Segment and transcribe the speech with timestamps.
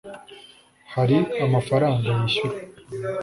[0.93, 2.57] hari amafaranga yishyura